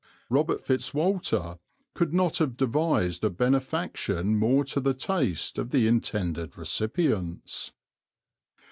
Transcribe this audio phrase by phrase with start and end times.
[0.31, 1.59] Robert Fitz Walter
[1.93, 7.71] could not have devised a benefaction more to the taste of the intended recipients.